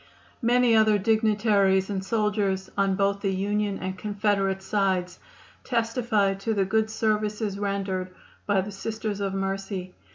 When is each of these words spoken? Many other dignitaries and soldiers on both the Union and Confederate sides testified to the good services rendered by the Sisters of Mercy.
Many 0.41 0.75
other 0.75 0.97
dignitaries 0.97 1.87
and 1.91 2.03
soldiers 2.03 2.71
on 2.75 2.95
both 2.95 3.21
the 3.21 3.31
Union 3.35 3.77
and 3.77 3.95
Confederate 3.99 4.63
sides 4.63 5.19
testified 5.63 6.39
to 6.39 6.55
the 6.55 6.65
good 6.65 6.89
services 6.89 7.59
rendered 7.59 8.09
by 8.47 8.61
the 8.61 8.71
Sisters 8.71 9.19
of 9.19 9.35
Mercy. 9.35 9.93